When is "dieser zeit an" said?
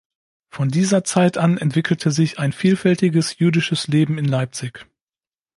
0.69-1.59